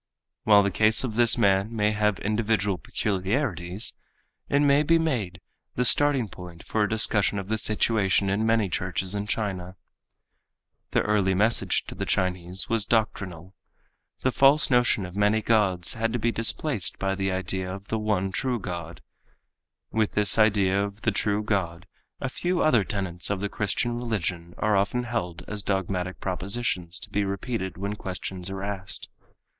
While 0.45 0.63
the 0.63 0.71
case 0.71 1.03
of 1.03 1.13
this 1.13 1.37
man 1.37 1.75
may 1.75 1.91
have 1.91 2.17
individual 2.21 2.79
peculiarities, 2.79 3.93
it 4.49 4.59
may 4.61 4.81
be 4.81 4.97
made 4.97 5.39
the 5.75 5.85
starting 5.85 6.27
point 6.27 6.63
for 6.65 6.81
a 6.81 6.89
discussion 6.89 7.37
of 7.37 7.49
the 7.49 7.57
situation 7.59 8.27
in 8.27 8.43
many 8.43 8.67
churches 8.67 9.13
in 9.13 9.27
China. 9.27 9.75
The 10.89 11.01
early 11.03 11.35
message 11.35 11.83
to 11.85 11.93
the 11.93 12.07
Chinese 12.07 12.67
was 12.67 12.87
doctrinal. 12.87 13.53
The 14.23 14.31
false 14.31 14.71
notion 14.71 15.05
of 15.05 15.15
many 15.15 15.39
gods 15.39 15.93
had 15.93 16.11
to 16.13 16.17
be 16.17 16.31
displaced 16.31 16.97
by 16.97 17.13
the 17.13 17.31
idea 17.31 17.71
of 17.71 17.89
the 17.89 17.99
one 17.99 18.31
true 18.31 18.59
God. 18.59 19.03
With 19.91 20.13
this 20.13 20.39
idea 20.39 20.83
of 20.83 21.01
the 21.01 21.11
true 21.11 21.43
God 21.43 21.85
a 22.19 22.27
few 22.27 22.59
other 22.63 22.83
tenets 22.83 23.29
of 23.29 23.39
the 23.39 23.49
Christian 23.49 23.95
religion 23.97 24.55
are 24.57 24.75
often 24.75 25.03
held 25.03 25.43
as 25.47 25.61
dogmatic 25.61 26.19
propositions 26.19 26.97
to 27.01 27.09
be 27.11 27.23
repeated 27.23 27.77
when 27.77 27.95
questions 27.95 28.49
are 28.49 28.63
asked. 28.63 29.07